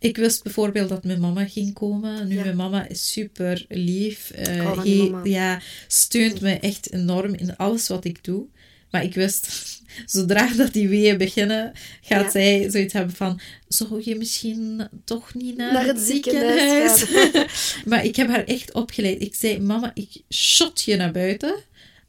[0.00, 2.28] Ik wist bijvoorbeeld dat mijn mama ging komen.
[2.28, 2.42] Nu, Ja.
[2.44, 4.30] mijn mama is super lief.
[4.34, 5.20] he- mama.
[5.24, 8.44] ja, steunt me echt enorm in alles wat ik doe.
[8.90, 9.48] Maar ik wist,
[10.06, 12.30] zodra dat die weeën beginnen, gaat Ja.
[12.30, 17.76] zij zoiets hebben van, zou je misschien toch niet naar, het ziekenhuis ziekenhuis?
[17.88, 19.22] maar ik heb haar echt opgeleid.
[19.22, 21.54] Ik zei, mama, ik shot je naar buiten.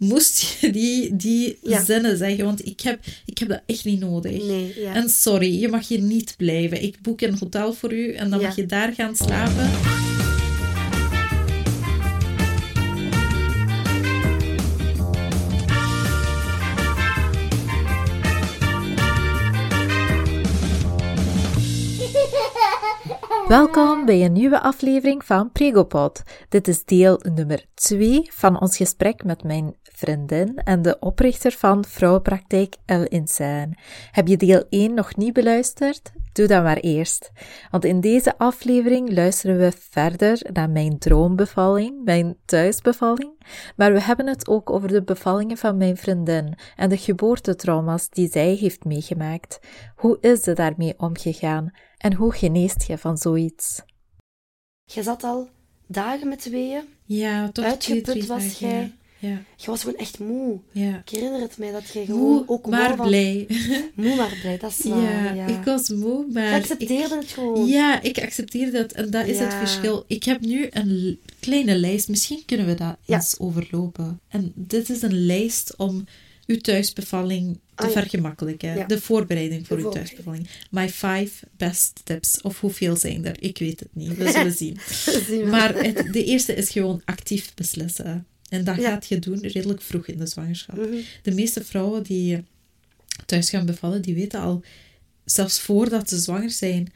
[0.01, 1.83] Moest je die, die Ja.
[1.83, 4.43] zinnen zeggen, want ik heb, ik heb dat echt niet nodig.
[4.43, 4.93] Nee, ja.
[4.93, 6.83] En sorry, je mag hier niet blijven.
[6.83, 8.45] Ik boek een hotel voor u en dan Ja.
[8.47, 9.69] mag je daar gaan slapen.
[23.47, 26.21] Welkom bij een nieuwe aflevering van Pregopod.
[26.49, 31.85] Dit is deel nummer 2 van ons gesprek met mijn vriendin en de oprichter van
[31.85, 33.71] Vrouwenpraktijk El Insaan.
[34.11, 36.11] Heb je deel 1 nog niet beluisterd?
[36.33, 37.31] Doe dat maar eerst.
[37.71, 43.43] Want in deze aflevering luisteren we verder naar mijn droombevalling, mijn thuisbevalling.
[43.75, 48.29] Maar we hebben het ook over de bevallingen van mijn vriendin en de geboortetrauma's die
[48.31, 49.59] zij heeft meegemaakt.
[49.95, 51.71] Hoe is ze daarmee omgegaan?
[51.97, 53.81] En hoe geneest je van zoiets?
[54.83, 55.49] Je zat al
[55.87, 56.83] dagen met weeën.
[57.05, 58.95] Ja, toch Uitgeput twee, was dagen, jij.
[59.21, 60.59] Ja, Je was gewoon echt moe.
[60.71, 60.97] ja.
[61.05, 63.45] Ik herinner het mij dat je gewoon Moe, ook maar wou van- blij.
[63.95, 65.01] Moe maar blij, dat is waar.
[65.01, 66.49] Ja, Ja, ik was moe, maar...
[66.49, 67.67] Je accepteerde ik- het gewoon.
[67.67, 70.03] Ja, ik accepteer dat en dat is het verschil.
[70.07, 74.19] Ik heb nu een kleine lijst, misschien kunnen we dat eens overlopen.
[74.27, 76.05] En dit is een lijst om
[76.47, 78.75] uw thuisbevalling te Ah, vergemakkelijken.
[78.77, 78.85] Ja.
[78.85, 80.47] De voorbereiding voor uw thuisbevalling.
[80.71, 82.41] My five best tips.
[82.41, 83.35] Of hoeveel zijn er?
[83.43, 84.17] Ik weet het niet.
[84.17, 84.77] We zullen zien.
[85.27, 85.45] Zien we.
[85.49, 88.25] Maar het, de eerste is gewoon actief beslissen.
[88.51, 88.89] En dat Ja.
[88.89, 90.75] gaat je doen redelijk vroeg in de zwangerschap.
[90.77, 90.95] Mhm.
[91.21, 92.43] De meeste vrouwen die
[93.25, 94.63] thuis gaan bevallen, die weten al,
[95.25, 96.93] zelfs voordat ze zwanger zijn,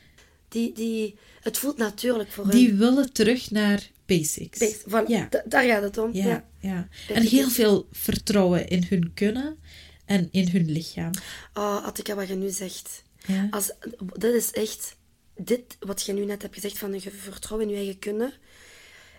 [0.48, 2.78] Die, die, het voelt natuurlijk voor die hen.
[2.78, 4.76] willen terug naar basics.
[4.88, 5.28] Voilà, Ja.
[5.30, 6.14] da- daar gaat het om.
[6.14, 6.88] Ja, Ja.
[7.14, 9.58] En heel veel vertrouwen in hun kunnen
[10.06, 11.12] en in hun lichaam.
[11.54, 13.04] Oh, Attika, wat je nu zegt.
[13.28, 13.48] Ja.
[13.52, 13.72] Als,
[14.18, 14.96] dat is echt...
[15.38, 18.34] Dit, wat je nu net hebt gezegd van je vertrouwen in je eigen kunnen,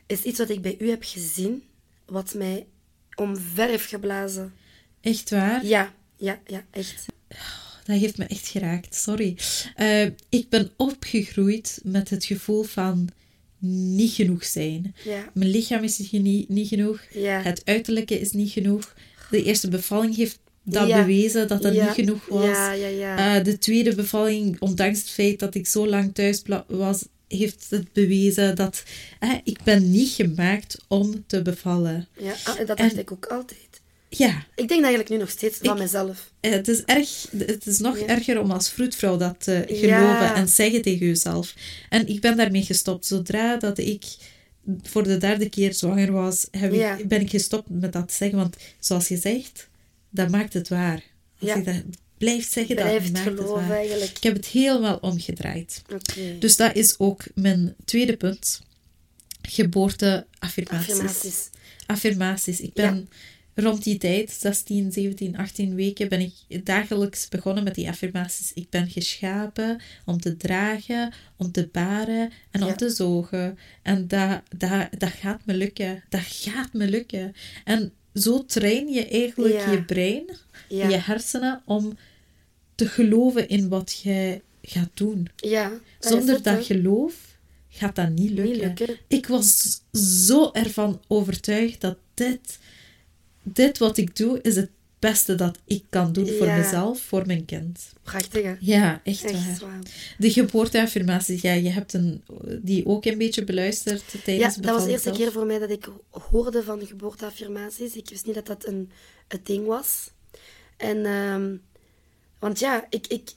[0.06, 1.62] is iets wat ik bij u heb gezien,
[2.06, 2.67] wat mij
[3.15, 4.53] omver heeft geblazen.
[5.00, 5.67] Echt waar?
[5.67, 7.05] Ja, ja, ja, echt.
[7.84, 9.37] Dat heeft me echt geraakt, sorry.
[9.75, 13.09] Eh, ik ben opgegroeid met het gevoel van
[13.59, 14.95] niet genoeg zijn.
[15.05, 17.00] Ja, Mijn lichaam is niet, niet genoeg.
[17.12, 17.43] ja.
[17.43, 18.95] Het uiterlijke is niet genoeg.
[19.31, 21.00] De eerste bevalling heeft dat Ja.
[21.00, 22.45] bewezen dat dat ja, niet genoeg was.
[22.77, 23.37] Ja.
[23.37, 27.92] Eh, de tweede bevalling, ondanks het feit dat ik zo lang thuis was, heeft het
[27.92, 28.82] bewezen dat
[29.20, 32.09] eh, ik ben niet gemaakt om te bevallen.
[32.19, 32.34] ja.
[32.44, 33.59] Ah, dat dacht en- ik ook altijd.
[34.09, 36.31] Ja, Ik denk dat eigenlijk nu nog steeds van Ik- mezelf.
[36.41, 38.06] eh, het is, erg, het is nog Ja.
[38.06, 39.76] erger om als vroedvrouw dat te Ja.
[39.76, 41.54] geloven en zeggen tegen jezelf.
[41.88, 43.06] En ik ben daarmee gestopt.
[43.06, 44.04] Zodra dat ik
[44.82, 48.38] voor de derde keer zwanger was, heb ik- ben ik gestopt met dat te zeggen.
[48.38, 49.69] Want zoals je zegt,
[50.10, 51.03] dat maakt het waar.
[51.41, 51.56] Als Ja.
[51.56, 51.82] je dat
[52.19, 54.16] blijft zeggen, Blijf dat het geloven eigenlijk.
[54.16, 55.82] Ik heb het helemaal omgedraaid.
[56.38, 58.62] Dus dat is ook mijn tweede punt.
[59.43, 60.91] Geboorteaffirmaties.
[60.91, 61.50] Affirmaties.
[61.87, 62.60] Affirmaties.
[62.60, 63.09] Ik ben
[63.56, 68.53] rond die tijd, 16, 17, 18 weken, ben ik dagelijks begonnen met die affirmaties.
[68.53, 73.59] Ik ben geschapen om te dragen, om te baren en om te zogen.
[73.83, 76.04] En dat, dat, dat gaat me lukken.
[76.09, 77.34] Dat gaat me lukken.
[77.65, 79.71] En zo train je eigenlijk Ja.
[79.71, 80.25] je brein,
[80.69, 80.88] Ja.
[80.88, 81.97] je hersenen, om
[82.75, 85.28] te geloven in wat je gaat doen.
[85.37, 85.69] Ja.
[86.00, 87.15] dat Zonder het, dat geloof
[87.69, 88.53] gaat dat niet lukken.
[88.54, 88.97] Niet lukken.
[89.09, 89.81] Ik was
[90.27, 92.59] zo ervan overtuigd dat dit,
[93.43, 96.57] dit wat ik doe, is het beste dat ik kan doen voor Ja.
[96.57, 97.93] mezelf, voor mijn kind.
[98.03, 98.55] Prachtig, hè?
[98.61, 99.71] Ja, echt, Echt waar.
[99.71, 99.81] waar.
[100.19, 102.23] De geboorteaffirmaties, ja, je hebt een,
[102.62, 105.17] die ook een beetje beluisterd Ja, tijdens dat was de eerste zelf.
[105.17, 107.95] keer voor mij dat ik hoorde van geboorteaffirmaties.
[107.97, 108.91] Ik wist niet dat dat een,
[109.29, 110.11] een ding was.
[110.77, 111.57] En, ehm,
[112.39, 113.31] want ja, ik, ik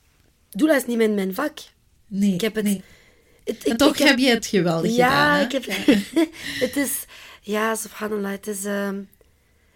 [0.50, 1.60] doe dat is niet mijn, mijn vak.
[2.08, 2.64] Nee, Ik heb het...
[2.64, 2.82] nee.
[3.44, 5.38] het- En toch ik heb je het geweldig ja, gedaan.
[5.38, 5.44] hè?
[5.44, 5.66] ik heb...
[6.68, 7.06] het is...
[7.42, 8.66] Ja, subhanallah, het is...
[8.66, 9.02] ehm,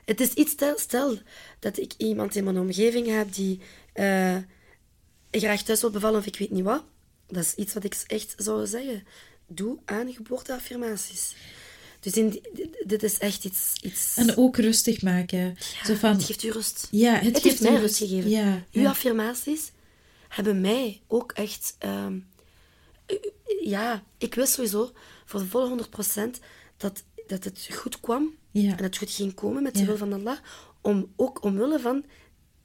[0.05, 0.51] het is iets...
[0.51, 1.17] Stel, stel
[1.59, 3.59] dat ik iemand in mijn omgeving heb die
[3.93, 4.37] eh,
[5.31, 6.83] graag thuis wil bevallen of ik weet niet wat.
[7.27, 9.03] Dat is iets wat ik echt zou zeggen.
[9.47, 11.35] Doe aan geboorteaffirmaties.
[11.99, 13.73] Dus in, die- dit is echt iets...
[13.81, 15.57] iets En ook rustig maken.
[15.85, 16.87] Zo van, het geeft u rust.
[16.91, 18.29] ja, het, Het, geeft heeft mij rust gegeven.
[18.29, 18.89] Ja, Uw ja.
[18.89, 19.71] affirmaties
[20.27, 21.75] hebben mij ook echt...
[21.79, 22.19] ehm,
[23.05, 23.15] eh,
[23.61, 24.91] ja, ik wist sowieso
[25.25, 25.85] voor de volle
[26.27, 26.39] 100%
[26.77, 28.35] dat, dat het goed kwam.
[28.51, 28.77] Ja.
[28.77, 29.85] En het goed ging komen met de Ja.
[29.85, 30.37] wil van Allah.
[30.81, 32.05] Om, ook omwille van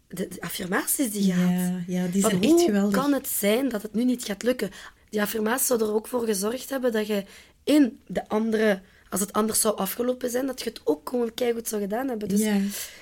[0.08, 1.82] de, de affirmaties die je Ja, had.
[1.87, 3.00] ja, die Van zijn echt geweldig.
[3.00, 4.70] kan het zijn dat het nu niet gaat lukken?
[5.10, 7.25] die affirmaties zouden er ook voor gezorgd hebben dat je
[7.64, 11.69] in de andere, als het anders zou afgelopen zijn, dat je het ook gewoon keihard
[11.69, 12.28] zou gedaan hebben.
[12.28, 12.46] Dus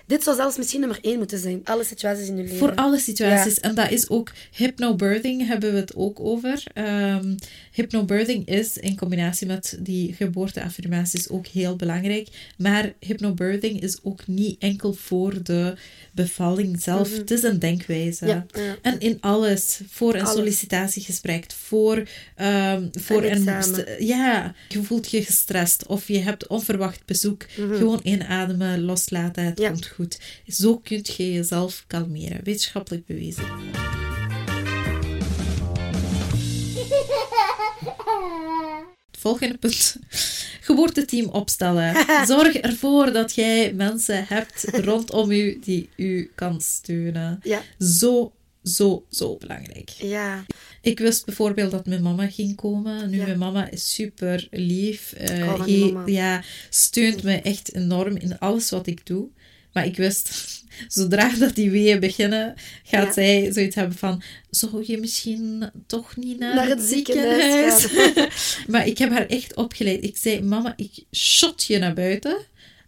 [0.06, 1.60] dit zou zelfs misschien nummer één moeten zijn.
[1.64, 2.58] Alle situaties in je leven.
[2.58, 3.60] Voor alle situaties.
[3.60, 6.62] En dat is ook hypnobirthing, hebben we het ook over.
[6.74, 7.34] Ehm
[7.76, 12.28] hypnobirthing is in combinatie met die geboorteaffirmaties ook heel belangrijk.
[12.56, 15.74] Maar hypnobirthing is ook niet enkel voor de
[16.12, 17.16] bevalling zelf.
[17.16, 18.24] Het is een denkwijze.
[18.24, 18.34] Mhm.
[18.34, 18.76] Ja, ja.
[18.82, 19.80] En in alles.
[19.88, 20.34] Voor een Alles.
[20.34, 22.02] sollicitatiegesprek, voor,
[22.34, 24.06] ehm, voor Een een...
[24.06, 27.42] Ja, je voelt je gestrest of je hebt onverwacht bezoek.
[27.54, 29.62] Gewoon inademen, loslaten, het Mhm.
[29.62, 29.70] Ja.
[29.70, 30.18] komt goed.
[30.46, 32.40] Zo kun je jezelf kalmeren.
[32.44, 33.44] Wetenschappelijk bewezen.
[39.10, 39.96] Het volgende punt.
[40.60, 41.94] Geboorteteam opstellen.
[42.26, 47.40] Zorg ervoor dat jij mensen hebt rondom u die u kan steunen.
[47.42, 47.62] Ja.
[47.78, 48.32] Zo,
[48.62, 49.88] zo, zo belangrijk.
[49.88, 50.44] Ja.
[50.86, 53.10] Ik wist bijvoorbeeld dat mijn mama ging komen.
[53.10, 53.24] Nu, Ja.
[53.24, 55.12] mijn mama is super lief.
[55.16, 56.02] he- mama.
[56.06, 59.28] ja, steunt me echt enorm in alles wat ik doe.
[59.72, 60.30] Maar ik wist,
[60.88, 62.54] zodra dat die weeën beginnen,
[62.84, 63.12] gaat Ja.
[63.12, 67.80] zij zoiets hebben van, zou je misschien toch niet naar, Naar het, het ziekenhuis?
[67.82, 70.04] ziekenhuis maar ik heb haar echt opgeleid.
[70.04, 72.36] Ik zei, mama, ik shot je naar buiten.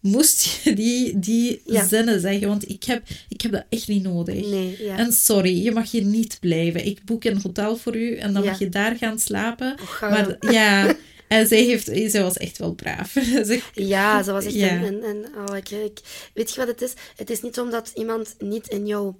[0.00, 1.86] Moest je die, die Ja.
[1.86, 4.46] zinnen zeggen, want ik heb, ik heb dat echt niet nodig.
[4.46, 4.96] Nee, ja.
[4.96, 6.86] En sorry, je mag hier niet blijven.
[6.86, 8.50] Ik boek een hotel voor u en dan Ja.
[8.50, 9.78] mag je daar gaan slapen.
[9.78, 10.96] ga maar ja,
[11.28, 13.10] en zij, heeft, zij was echt wel braaf.
[13.46, 16.92] Ze- Ja, ze was echt een, een oh, ik, ik- weet je wat het is?
[17.16, 19.18] Het is niet omdat iemand niet in jouw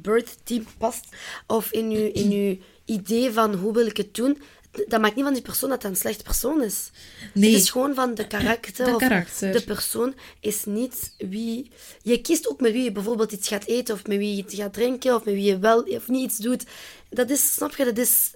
[0.00, 1.04] birth team past
[1.46, 4.38] of in je, in je idee van hoe wil ik het doen.
[4.86, 6.90] Dat maakt niet van die persoon dat hij een slecht persoon is.
[7.34, 7.52] Nee.
[7.52, 8.84] Het is gewoon van de karakter.
[8.84, 9.52] De of karakter.
[9.52, 11.70] De persoon is niet wie...
[12.02, 14.54] Je kiest ook met wie je bijvoorbeeld iets gaat eten, of met wie je iets
[14.54, 16.64] gaat drinken, of met wie je wel of niet iets doet.
[17.08, 18.30] Dat is, snap je, dat is...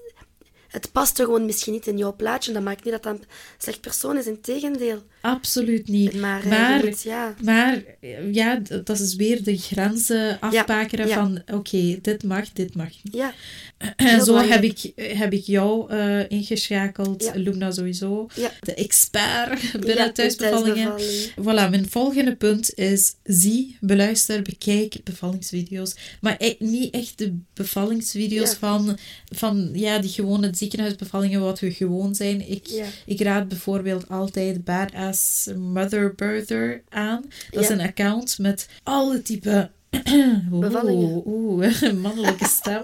[0.69, 2.53] Het past er gewoon misschien niet in jouw plaatje.
[2.53, 3.25] Dat maakt niet dat dat een
[3.59, 5.03] slecht persoon is, integendeel.
[5.21, 6.15] Absoluut niet.
[6.15, 7.35] Maar, eh, maar, ja.
[7.43, 11.15] maar, eh, ja, dat is weer de grenzen afbakeren ja.
[11.15, 13.15] van oké, dit mag, dit mag niet.
[13.15, 13.33] Ja,
[13.97, 17.33] En zo heb ik, heb ik jou eh, ingeschakeld, Ja.
[17.35, 18.29] Lumna sowieso,
[18.61, 20.97] de expert binnen thuisbevallingen.
[20.97, 21.67] thuisbevalling.
[21.67, 25.95] Voilà, mijn volgende punt is zie, beluister, bekijk bevallingsvideo's.
[26.21, 28.99] Maar e- niet echt de bevallingsvideo's van,
[29.35, 32.51] van ja, die gewone ziekenhuisbevallingen wat we gewoon zijn.
[32.51, 32.85] Ik, Ja.
[33.07, 37.25] ik raad bijvoorbeeld altijd Badass Mother Birther aan.
[37.51, 39.71] Dat is een account met alle type...
[40.53, 41.23] Oeh, Bevallingen.
[41.27, 42.83] Oeh, mannelijke stem.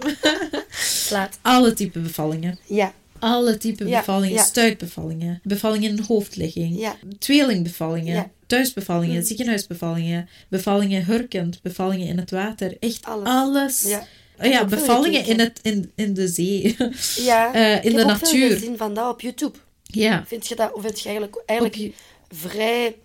[1.10, 1.38] Laat.
[1.42, 2.58] alle type bevallingen.
[2.66, 4.42] Ja, Alle type Ja, bevallingen, ja.
[4.42, 6.96] stuitbevallingen, bevallingen in hoofdligging, Ja.
[7.18, 8.30] tweelingbevallingen, Ja.
[8.46, 9.22] thuisbevallingen, Mm.
[9.24, 12.76] ziekenhuisbevallingen, bevallingen hurkend, bevallingen in het water.
[12.80, 13.28] Echt Alles.
[13.28, 13.86] alles.
[14.38, 14.44] Ja.
[14.44, 16.76] Oh ja, bevallingen in, het, in, in de zee.
[17.30, 17.54] ja.
[17.54, 18.50] Eh, in ik de natuur.
[18.50, 19.58] gezien van dat op YouTube.
[19.82, 20.24] ja.
[20.26, 21.92] Vind je dat, of vind je eigenlijk, eigenlijk je-
[22.36, 22.96] vrij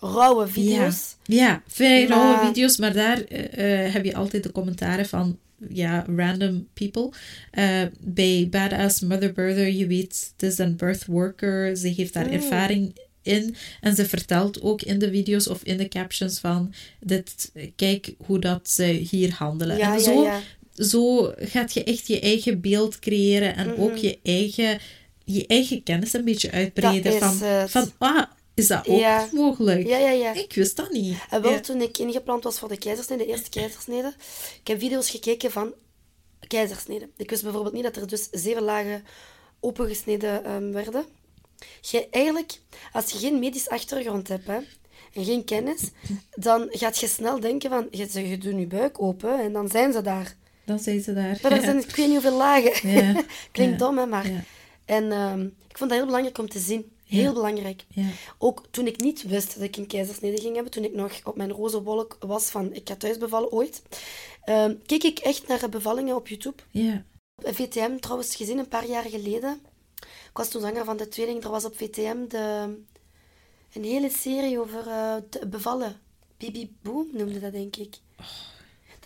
[0.00, 1.16] rauwe video's?
[1.24, 5.38] Ja, vrij Maar- rauwe video's, maar daar eh, eh, heb je altijd de commentaren van
[5.68, 7.10] ja, random people.
[7.50, 12.26] Eh, bij Badass Mother Birther, je weet, het is een birth worker, ze heeft daar
[12.26, 12.32] Mm.
[12.32, 17.52] ervaring in en ze vertelt ook in de video's of in de captions van dit,
[17.76, 19.76] kijk hoe dat ze hier handelen.
[19.76, 20.40] Ja, en ja, zo, ja.
[20.76, 23.80] Zo gaat je echt je eigen beeld creëren en Mhm.
[23.80, 24.78] ook je eigen,
[25.24, 27.18] je eigen kennis een beetje uitbreiden.
[27.18, 27.70] Van, het.
[27.70, 28.22] van, ah,
[28.54, 29.28] is dat ook Ja.
[29.32, 29.86] mogelijk?
[29.86, 30.34] Ja, ja, ja.
[30.34, 31.16] Ik wist dat niet.
[31.30, 31.60] En wel, Ja.
[31.60, 34.14] toen ik ingepland was voor de keizersnede, de eerste keizersnede,
[34.60, 35.72] ik heb video's gekeken van
[36.48, 37.08] keizersnede.
[37.16, 39.04] Ik wist bijvoorbeeld niet dat er dus zeven lagen
[39.60, 41.04] opengesneden ehm, werden.
[41.80, 42.60] Je, eigenlijk,
[42.92, 44.58] als je geen medisch achtergrond hebt hè,
[45.12, 45.80] en geen kennis,
[46.34, 49.92] dan gaat je snel denken van, je, je doet je buik open en dan zijn
[49.92, 50.36] ze daar.
[50.66, 51.38] Dan zijn ze daar.
[51.42, 52.90] Maar er zijn ik weet niet hoeveel lagen.
[52.90, 53.22] Ja.
[53.52, 54.44] Klinkt dom, hè, maar...
[54.84, 56.90] En ehm, ik vond dat heel belangrijk om te zien.
[57.04, 57.84] Heel belangrijk.
[57.88, 58.08] Ja.
[58.38, 61.36] Ook toen ik niet wist dat ik een keizersnede ging hebben, toen ik nog op
[61.36, 63.82] mijn roze wolk was van ik ga thuis bevallen ooit,
[64.44, 66.62] ehm, keek ik echt naar bevallingen op YouTube.
[66.70, 67.04] Ja.
[67.42, 69.60] Op VTM trouwens gezien een paar jaar geleden.
[70.02, 71.44] Ik was toen zwanger van de tweeling.
[71.44, 72.76] Er was op VTM de,
[73.72, 74.84] een hele serie over
[75.28, 76.00] te bevallen.
[76.36, 77.96] Bibi Boom noemde dat, denk ik.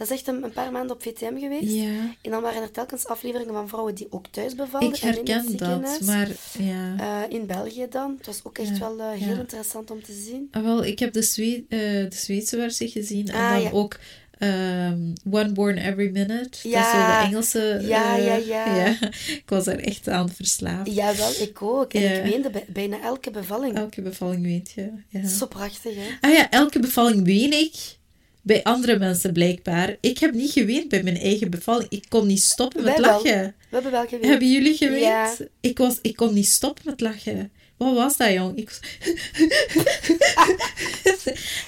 [0.01, 1.73] Dat is echt een, een paar maanden op VTM geweest.
[1.73, 2.15] Ja.
[2.23, 4.89] En dan waren er telkens afleveringen van vrouwen die ook thuis bevalden.
[4.89, 6.29] Ik en in herken dat, maar
[6.59, 6.95] ja.
[6.99, 8.15] Eh, in België dan.
[8.17, 9.39] Het was ook echt Ja, wel eh, heel ja.
[9.41, 10.49] interessant om te zien.
[10.51, 13.71] Ah, wel, ik heb de, eh, de Zweedse versie gezien en Ah, dan ja.
[13.71, 13.99] ook
[14.39, 16.49] ehm, One Born Every Minute.
[16.51, 17.21] Dat is zo Ja.
[17.21, 17.79] de Engelse.
[17.83, 18.99] Ja, eh, ja, ja.
[19.27, 20.93] Ik was er echt aan verslaafd.
[20.95, 21.93] Ja, wel, ik ook.
[21.93, 22.11] En Ja.
[22.11, 23.77] ik weende bij, bijna elke bevalling.
[23.77, 24.91] Elke bevalling weet je.
[25.09, 25.29] Ja.
[25.29, 26.29] Zo prachtig, hè?
[26.29, 27.99] Ah ja, elke bevalling ween ik.
[28.43, 29.97] Bij andere mensen blijkbaar.
[30.01, 31.91] Ik heb niet geweend bij mijn eigen bevalling.
[31.91, 33.11] Ik kon niet stoppen met Wij wel.
[33.23, 33.55] lachen.
[33.59, 34.25] We hebben wel geweend.
[34.27, 35.03] Hebben jullie geweend?
[35.03, 35.35] Ja.
[35.61, 37.51] Ik, was, ik kon niet stoppen met lachen.
[37.81, 38.57] Wat was dat, jong?
[38.57, 38.71] Ik,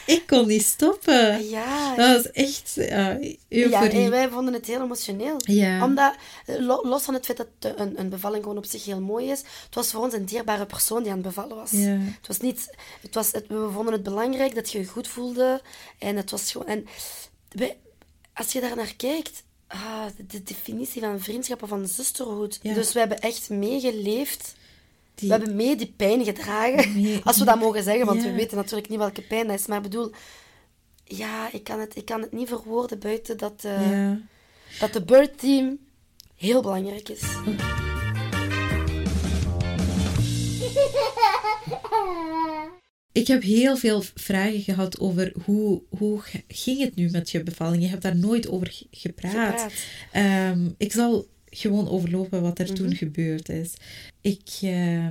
[0.07, 1.49] ik kon niet stoppen.
[1.49, 1.95] Ja.
[1.97, 4.05] Dat was echt uh, Ja, euforie.
[4.05, 5.37] en wij vonden het heel emotioneel.
[5.45, 5.85] Ja.
[5.85, 6.15] Omdat,
[6.47, 9.01] eh, lo- los van het feit dat de- een, een bevalling gewoon op zich heel
[9.01, 11.71] mooi is, het was voor ons een dierbare persoon die aan het bevallen was.
[11.71, 11.89] Ja.
[11.99, 12.71] Het was niet...
[13.03, 15.61] Het was, het, we vonden het belangrijk dat je je goed voelde.
[15.99, 16.67] En het was gewoon...
[16.69, 16.87] En
[17.49, 17.77] wij-
[18.35, 19.43] als je daar naar kijkt...
[19.67, 22.59] Ah, de, de definitie van vriendschap of van zusterhood.
[22.63, 22.75] Ja.
[22.75, 24.55] Dus we hebben echt meegeleefd.
[25.23, 27.03] Die- We hebben mee die pijn gedragen.
[27.03, 28.29] Mee- Als we dat mogen zeggen, want Ja.
[28.31, 29.67] we weten natuurlijk niet welke pijn dat is.
[29.67, 30.11] Maar ik bedoel...
[31.05, 33.65] Ja, ik kan het, ik kan het niet verwoorden buiten dat...
[33.65, 34.19] eh, ja.
[34.81, 35.79] dat de Bird Team
[36.37, 37.21] heel belangrijk is.
[43.13, 47.83] Ik heb heel veel vragen gehad over hoe, hoe ging het nu met je bevalling.
[47.83, 49.33] Je hebt daar nooit over ge- gepraat.
[49.61, 49.73] Gepraat.
[50.13, 52.75] Ehm, ik zal gewoon overlopen wat er Mhm.
[52.75, 53.73] toen gebeurd is.
[54.21, 55.07] Ik, eh,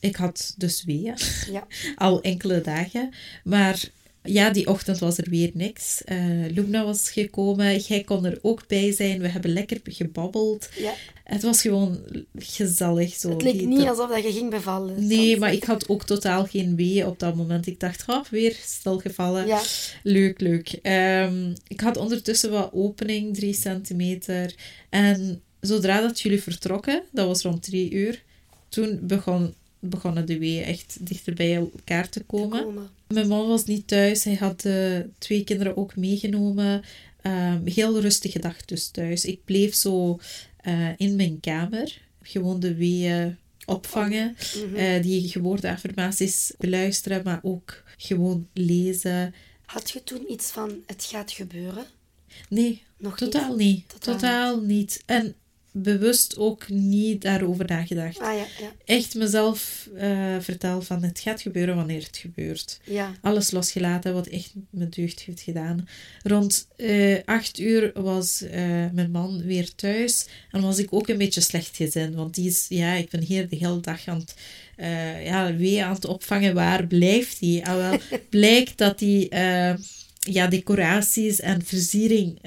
[0.00, 1.14] ik had dus weeën,
[1.50, 1.66] Ja.
[1.96, 3.10] al enkele dagen.
[3.44, 3.84] Maar
[4.22, 6.04] ja, die ochtend was er weer niks.
[6.04, 6.18] Eh
[6.50, 9.20] Lubna was gekomen, jij kon er ook bij zijn.
[9.20, 10.68] We hebben lekker gebabbeld.
[10.78, 10.94] ja.
[11.24, 11.98] Het was gewoon
[12.38, 13.14] gezellig.
[13.14, 13.30] Zo.
[13.30, 15.06] Het leek niet alsof dat je ging bevallen.
[15.06, 17.66] Nee, maar ik had ook totaal geen weeën op dat moment.
[17.66, 19.46] Ik dacht, oh, weer stilgevallen.
[19.46, 19.62] Ja.
[20.02, 20.68] Leuk, leuk.
[20.82, 24.54] Ehm, ik had ondertussen wat opening, drie centimeter.
[24.90, 28.22] En zodra dat jullie vertrokken, dat was rond drie uur,
[28.68, 32.62] toen begon, begonnen de weeën echt dichter bij elkaar te komen.
[32.64, 32.88] Komen.
[33.08, 34.24] Mijn man was niet thuis.
[34.24, 36.82] Hij had de twee kinderen ook meegenomen.
[37.22, 39.24] Ehm, heel rustige dag dus thuis.
[39.24, 40.18] Ik bleef zo
[40.56, 42.00] eh, in mijn kamer.
[42.22, 44.36] Gewoon de weeën opvangen.
[44.66, 44.74] Mhm.
[44.74, 49.34] eh, die geboorteaffirmaties beluisteren, maar ook gewoon lezen.
[49.64, 51.84] Had je toen iets van, het gaat gebeuren?
[52.48, 53.88] Nee, Nog totaal niet.
[53.88, 55.02] Totaal Totaal, niet.
[55.06, 55.34] En
[55.76, 58.18] bewust ook niet daarover nagedacht.
[58.18, 58.72] Ah ja, ja.
[58.84, 62.80] Echt mezelf eh vertel van het gaat gebeuren wanneer het gebeurt.
[62.84, 63.12] Ja.
[63.20, 65.88] alles losgelaten wat echt mijn deugd heeft gedaan.
[66.22, 68.62] Rond eh acht uur was eh,
[68.92, 72.66] mijn man weer thuis en was ik ook een beetje slecht gezind, want die is,
[72.68, 74.34] ja, ik ben hier de hele dag aan het,
[75.24, 76.54] ja, wee aan het opvangen.
[76.54, 77.60] Waar blijft hij?
[77.64, 77.98] Ah, wel,
[78.30, 79.28] blijkt dat hij
[80.24, 82.38] ja, decoraties en versiering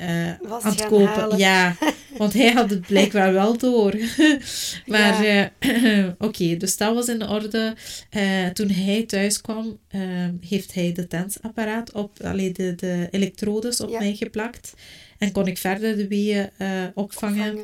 [0.41, 1.05] Was aan het kopen.
[1.07, 1.38] halen.
[1.38, 1.75] Ja,
[2.17, 3.93] want hij had het blijkbaar wel door.
[4.86, 5.51] maar Ja.
[5.60, 7.75] eh, oké, dus dat was in orde.
[8.10, 10.01] Eh, toen hij thuis kwam, eh,
[10.48, 14.00] heeft hij de tensapparaat op, allee, de, de elektrodes op Ja.
[14.00, 14.74] mij geplakt.
[15.17, 16.50] En kon ik verder de weeën
[16.93, 17.57] opvangen.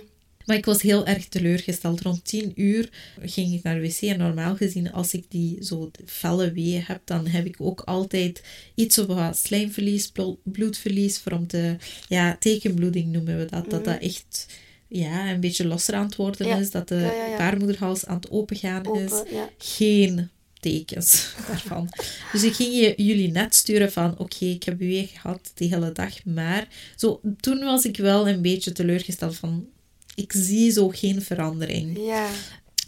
[0.46, 2.02] Maar ik was heel erg teleurgesteld.
[2.02, 2.90] Rond 10 uur
[3.22, 4.02] ging ik naar de wc.
[4.02, 8.44] En normaal gezien, als ik die zo felle weeën heb, dan heb ik ook altijd
[8.76, 11.22] iets of wat slijmverlies, blo- bloedverlies.
[11.32, 11.76] Om te,
[12.08, 13.70] ja, tekenbloeding noemen we dat.
[13.70, 14.46] Dat dat echt
[14.88, 16.56] ja, een beetje losser aan het worden Mhm.
[16.56, 16.62] Ja.
[16.62, 16.72] is.
[16.72, 17.38] Dat de Ja, ja, ja.
[17.38, 21.90] baarmoederhals aan het opengaan is Open, geen tekens daarvan.
[22.32, 25.92] Dus ik ging je, jullie net sturen van, oké, ik heb weer gehad de hele
[25.92, 29.68] dag, maar zo, toen was ik wel een beetje teleurgesteld van,
[30.16, 31.98] ik zie zo geen verandering.
[32.06, 32.30] Ja.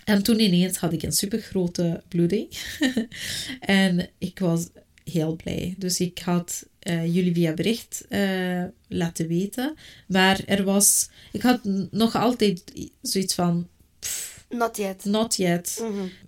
[0.05, 2.48] En toen ineens had ik een supergrote bloeding.
[3.60, 4.67] en ik was
[5.03, 5.75] heel blij.
[5.77, 9.75] Dus ik had eh, jullie via bericht eh, laten weten.
[10.08, 11.10] Maar er was...
[11.32, 11.60] Ik had
[11.91, 12.63] nog altijd
[13.01, 13.67] zoiets van...
[14.50, 15.05] Not yet.
[15.05, 15.84] Not yet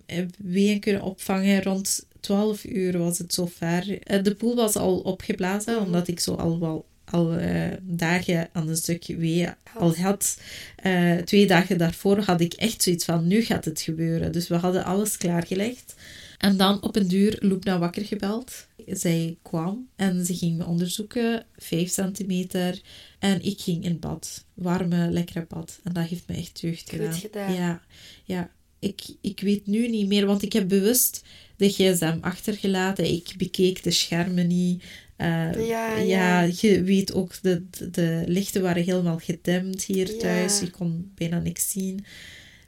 [0.06, 1.63] eh, weeën kunnen opvangen.
[1.63, 4.01] Rond 12 uur was het zover.
[4.04, 5.84] Eh, De poel was al opgeblazen, Mhm.
[5.86, 10.42] omdat ik zo al wel al eh, dagen aan een stuk weeën al had.
[10.76, 14.32] Eh, twee dagen daarvoor had ik echt zoiets van, nu gaat het gebeuren.
[14.32, 15.96] Dus we hadden alles klaargelegd.
[16.38, 18.68] En dan op een duur Loepna wakker gebeld.
[18.88, 22.82] Zij kwam en ze ging me onderzoeken, 5 centimeter.
[23.20, 24.46] En ik ging in bad.
[24.54, 25.80] Warme, lekkere bad.
[25.84, 27.14] En dat heeft me echt deugd gedaan.
[27.14, 27.54] gedaan.
[27.54, 27.82] Ja,
[28.24, 28.52] ja.
[28.80, 31.24] Ik, ik weet nu niet meer, want ik heb bewust
[31.56, 33.14] de gsm achtergelaten.
[33.14, 34.84] Ik bekeek de schermen niet.
[35.18, 36.42] Eh, Ja, ja, ja.
[36.60, 40.18] je weet ook, de, de, de lichten waren helemaal gedempt hier Ja.
[40.20, 40.60] thuis.
[40.60, 42.06] Je kon bijna niks zien.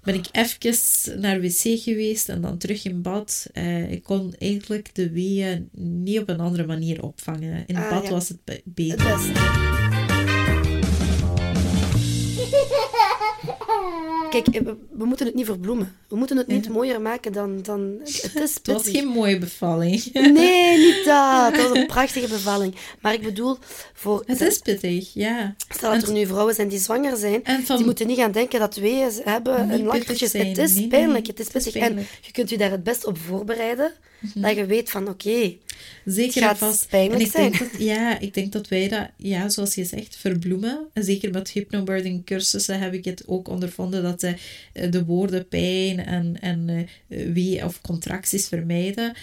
[0.03, 3.47] Ben ik even naar wc geweest en dan terug in bad.
[3.53, 7.63] Eh, ik kon eigenlijk de weeën niet op een andere manier opvangen.
[7.67, 9.88] In Ah, bad was het be- Het
[14.29, 15.95] Kijk, eh, we, we moeten het niet verbloemen.
[16.07, 17.61] We moeten het niet mooier maken dan...
[17.61, 20.13] dan het is Het was geen mooie bevalling.
[20.13, 21.55] Nee, niet dat.
[21.55, 22.75] Dat was een prachtige bevalling.
[23.01, 23.57] Maar ik bedoel,
[23.93, 24.23] voor...
[24.25, 25.55] Het is pittig, ja.
[25.69, 28.59] Stel dat er nu vrouwen zijn die zwanger zijn, van- die moeten niet gaan denken
[28.59, 31.75] dat weeën hebben een lang pittig Het is Nee, pijnlijk, het is Het pittig.
[31.81, 33.91] En je kunt je daar het best op voorbereiden,
[34.33, 35.55] dat je weet van, oké,
[36.05, 36.85] Zeker Het en vast.
[36.89, 40.87] en ik denk dat, ja, ik denk dat wij dat, ja, zoals je zegt, verbloemen.
[40.93, 44.35] En zeker met hypnobirthing cursussen heb ik het ook ondervonden dat ze
[44.73, 46.69] eh, de woorden pijn en, en
[47.07, 49.13] eh, wee of contracties vermijden.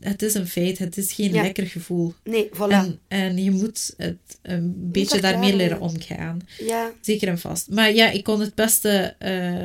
[0.00, 1.42] Het is een feit, het is geen Ja.
[1.42, 2.14] lekker gevoel.
[2.24, 2.68] Nee, voilà.
[2.68, 6.40] En, en je moet het een beetje daar daarmee leren omgaan.
[6.58, 7.70] ja, Zeker en vast.
[7.70, 9.64] Maar ja, ik kon het beste, eh,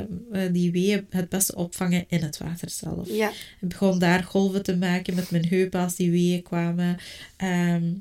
[0.52, 3.08] die weeën het beste opvangen in het water zelf.
[3.12, 3.30] ja,
[3.62, 6.98] Ik begon daar golven te maken met mijn heupen als die weeën kwamen.
[7.38, 7.94] Ehm,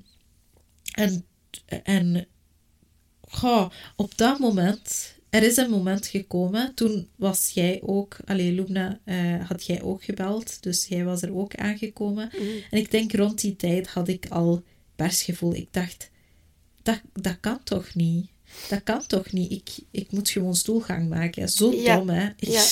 [0.94, 1.24] en
[1.66, 2.26] en
[3.20, 9.00] goh, op dat moment, er is een moment gekomen, toen was jij ook, allee, Lubna,
[9.04, 12.30] eh, had jij ook gebeld, dus jij was er ook aangekomen.
[12.32, 12.42] Mhm.
[12.70, 14.62] En ik denk rond die tijd had ik al
[14.96, 15.54] persgevoel.
[15.54, 16.10] Ik dacht,
[16.82, 18.30] dat, dat kan toch niet?
[18.68, 19.52] Dat kan toch niet?
[19.52, 21.48] Ik, ik moet gewoon stoelgang maken.
[21.48, 22.28] Zo Ja, dom, hè?
[22.36, 22.64] Ja.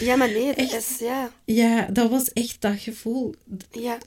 [0.00, 0.72] ja, maar nee, dat Echt?
[0.90, 3.34] is, ja, ja, dat was echt dat gevoel.
[3.70, 3.98] ja,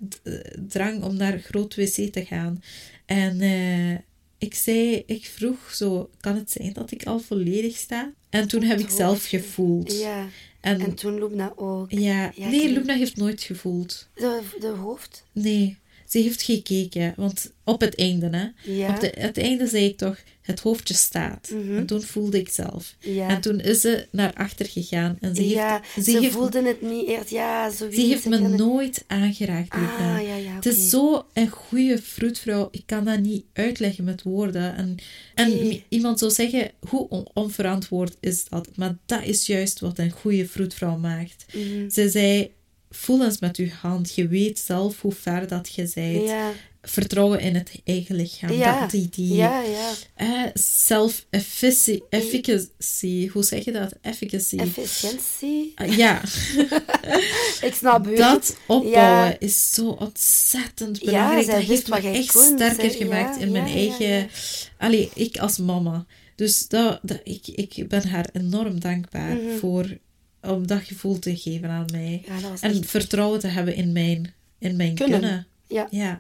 [0.67, 2.63] drang om naar groot wc te gaan.
[3.05, 3.91] En eh,
[4.38, 8.13] ik zei, ik vroeg zo, kan het zijn dat ik al volledig sta?
[8.29, 9.98] En toen heb ik zelf gevoeld.
[10.00, 10.27] ja.
[10.62, 11.91] En, En toen Lubna ook.
[11.91, 14.08] ja, Ja, nee, Luna heeft nooit gevoeld.
[14.15, 15.24] De, de hoofd?
[15.32, 18.71] Nee, ze heeft gekeken, want op het einde, hè.
[18.74, 18.89] Ja.
[18.93, 21.50] Op de, het einde zei ik toch, het hoofdje staat.
[21.53, 21.77] Mhm.
[21.77, 22.95] En toen voelde ik zelf.
[23.00, 23.29] Ja.
[23.29, 25.17] En toen is ze naar achter gegaan.
[25.19, 27.29] En ze heeft, ja, ze ze, heeft, voelde het niet eerst.
[27.29, 27.95] Ja, zoiets.
[27.95, 29.69] ze heeft me het- nooit aangeraakt.
[29.74, 32.67] Ah, ja, ja, Het is zo een goede vroedvrouw.
[32.71, 34.75] Ik kan dat niet uitleggen met woorden.
[34.75, 34.95] En,
[35.35, 38.69] en iemand zou zeggen, hoe on- onverantwoord is dat?
[38.75, 41.45] Maar dat is juist wat een goede vroedvrouw maakt.
[41.53, 41.89] Mhm.
[41.89, 42.51] Ze zei,
[42.96, 44.16] voel eens met je hand.
[44.16, 46.28] Je weet zelf hoe ver dat je bent.
[46.28, 48.52] Ja, Vertrouwen in het eigen lichaam.
[48.52, 48.80] Ja.
[48.82, 49.34] Dat idee.
[49.34, 49.92] ja, ja.
[50.16, 53.30] Eh, Self-efficacy.
[53.30, 53.94] Hoe zeg je dat?
[54.02, 54.58] Efficacy.
[54.58, 55.72] Efficiëntie.
[55.75, 56.22] Ah, ja,
[57.68, 58.16] Ik snap u.
[58.16, 61.48] dat opbouwen is zo ontzettend belangrijk.
[61.48, 64.30] dat heeft me echt sterker gemaakt in mijn eigen...
[64.78, 66.06] Allee, ik als mama.
[66.36, 69.58] Dus dat, dat, ik, ik ben haar enorm dankbaar Mhm.
[69.60, 69.98] voor
[70.50, 72.24] om dat gevoel te geven aan mij.
[72.25, 72.86] Ja, En echt...
[72.86, 75.20] vertrouwen te hebben in mijn, in mijn Kunnen.
[75.20, 75.48] kunnen.
[75.68, 75.88] Ja.
[75.90, 76.20] Ja.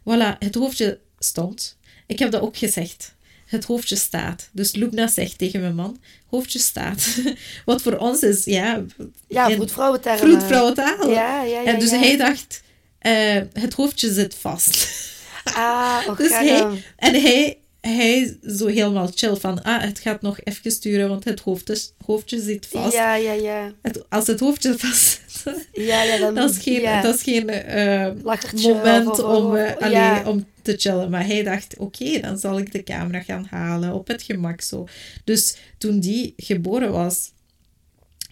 [0.00, 1.76] Voilà, het hoofdje stond.
[2.06, 3.14] Ik heb dat ook gezegd.
[3.46, 4.48] Het hoofdje staat.
[4.52, 7.16] Dus Lubna zegt tegen mijn man, hoofdje staat.
[7.64, 8.84] Wat voor ons is, ja...
[9.28, 11.10] Ja, vroedvrouwentaal.
[11.10, 11.64] Ja, ja, ja.
[11.64, 11.98] en dus ja.
[11.98, 12.62] hij dacht,
[12.98, 14.88] eh, het hoofdje zit vast.
[15.44, 16.72] Ah, Dus ja, hij, ja.
[16.96, 21.40] en hij, hij zo helemaal chill van, ah, het gaat nog even sturen, want het
[21.40, 22.94] hoofdje, hoofdje zit vast.
[22.94, 23.72] Ja, ja, ja.
[23.82, 26.34] Het- als het hoofdje vast zit, Ja, ja, dan...
[26.40, 27.02] dat is geen, ja.
[27.02, 27.50] dat is geen
[28.22, 31.10] Lachertje moment of- of- om, eh, om te chillen.
[31.10, 34.88] Maar hij dacht, oké, dan zal ik de camera gaan halen, op het gemak zo.
[35.24, 37.32] Dus toen die geboren was,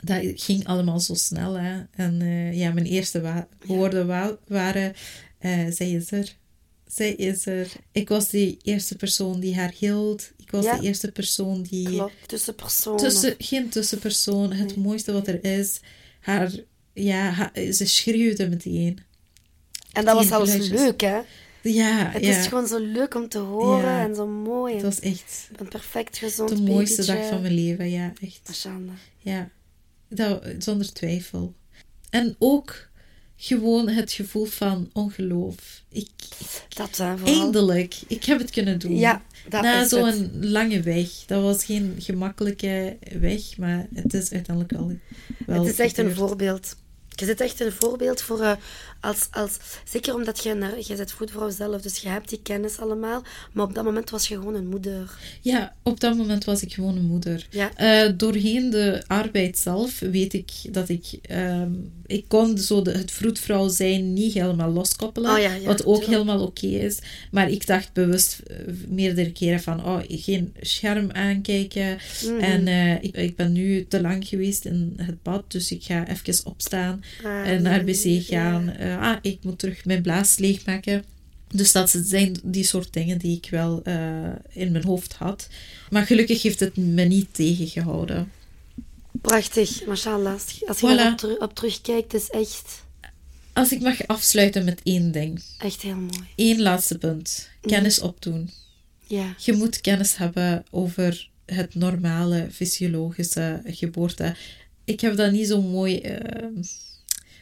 [0.03, 1.55] dat ging allemaal zo snel.
[1.59, 1.81] Hè?
[1.95, 4.95] En eh, ja, mijn eerste wa- woorden wa- waren,
[5.71, 6.35] zij is er.
[6.89, 7.73] Zij is er.
[7.93, 10.33] Ik was de eerste persoon die haar hield.
[10.37, 10.77] Ik was Ja.
[10.79, 11.89] de eerste persoon die...
[11.89, 12.99] Klopt, tussen personen.
[12.99, 14.53] Tussen, geen tussenpersoon.
[14.53, 14.85] Het Nee.
[14.85, 15.81] mooiste wat er is.
[16.21, 16.53] Haar,
[16.93, 18.99] ja, ze schreeuwde meteen.
[19.93, 20.81] En dat was die zelfs geluidjes.
[20.81, 21.21] leuk, hè.
[21.63, 22.39] Ja, Het ja.
[22.39, 24.03] is gewoon zo leuk om te horen Ja.
[24.07, 24.75] en zo mooi.
[24.75, 27.91] Het was echt Een perfect gezond de mooiste dag van mijn leven.
[27.91, 28.41] Ja, echt.
[28.47, 28.95] Mashallah.
[29.19, 29.51] Ja,
[30.09, 31.55] dat, zonder twijfel.
[32.11, 32.88] En ook
[33.41, 35.83] gewoon het gevoel van ongeloof.
[35.91, 36.09] Ik,
[36.69, 37.25] Dat, vooral.
[37.25, 38.97] eindelijk, ik heb het kunnen doen.
[38.97, 41.09] Ja, dat Na zo'n lange weg.
[41.27, 44.93] Dat was geen gemakkelijke weg, maar het is uiteindelijk al
[45.47, 46.77] wel Het is echt een voorbeeld.
[47.09, 48.53] Je zit echt een voorbeeld voor, eh,
[49.01, 52.79] als, als, zeker omdat je, naar, je bent voetvrouw zelf, dus je hebt die kennis
[52.79, 55.19] allemaal, maar op dat moment was je gewoon een moeder.
[55.41, 57.47] Ja, op dat moment was ik gewoon een moeder.
[57.51, 57.75] Ja.
[57.75, 61.05] Eh, doorheen de arbeid zelf weet ik dat ik...
[61.23, 61.71] ehm,
[62.07, 65.31] ik kon zo de, het vroedvrouw zijn niet helemaal loskoppelen.
[65.31, 66.07] Oh ja, ja, wat ook tuurlijk.
[66.07, 66.99] helemaal oké is.
[67.31, 68.57] Maar ik dacht bewust eh,
[68.89, 69.85] meerdere keren van...
[69.85, 71.99] Oh, geen scherm aankijken.
[72.25, 72.41] Mhm.
[72.41, 75.45] En eh, ik, ik ben nu te lang geweest in het bad.
[75.49, 78.77] Dus ik ga even opstaan Ah, en naar wc gaan.
[78.89, 81.05] Eh, ah, ik moet terug mijn blaas leegmaken.
[81.55, 85.49] Dus dat zijn die soort dingen die ik wel eh, in mijn hoofd had.
[85.91, 88.31] Maar gelukkig heeft het me niet tegengehouden.
[89.21, 90.33] Prachtig, mashallah.
[90.33, 91.39] Als je, Voilà.
[91.39, 92.85] op terugkijkt, is echt,
[93.53, 95.43] Als ik mag afsluiten met één ding.
[95.59, 96.27] echt heel mooi.
[96.37, 97.49] Eén laatste punt.
[97.61, 98.51] Kennis opdoen.
[99.07, 104.35] Ja, Je moet kennis hebben over het normale fysiologische geboorte.
[104.85, 105.99] Ik heb dat niet zo mooi.
[105.99, 106.47] eh,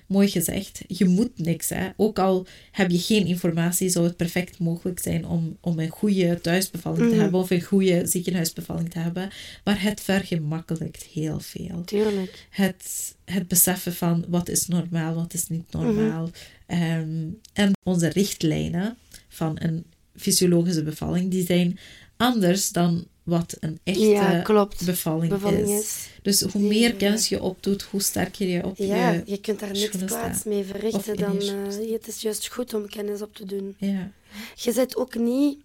[0.06, 0.80] mooi gezegd.
[0.86, 1.68] Je moet niks.
[1.68, 1.88] Hè.
[1.96, 6.40] Ook al heb je geen informatie, zou het perfect mogelijk zijn om, om een goede
[6.40, 7.20] thuisbevalling te Mhm.
[7.20, 9.30] hebben of een goede ziekenhuisbevalling te hebben.
[9.64, 11.82] Maar het vergemakkelijkt heel veel.
[11.84, 12.46] Tuurlijk.
[12.50, 15.84] Het, het beseffen van wat is normaal, wat is niet Mhm.
[15.84, 16.30] normaal.
[16.66, 18.96] Ehm, en onze richtlijnen
[19.28, 19.84] van een
[20.16, 21.78] fysiologische bevalling, die zijn
[22.16, 24.42] anders dan wat een echte Ja,
[24.84, 25.80] bevalling, Bevalling is.
[25.80, 26.08] is.
[26.22, 29.22] Dus hoe meer kennis je opdoet, hoe sterker je op Ja, je...
[29.24, 31.16] je kunt daar niks kwaads mee verrichten.
[31.16, 33.74] Dan, eh, het is juist goed om kennis op te doen.
[33.78, 34.10] Ja,
[34.54, 35.58] Je zet ook niet...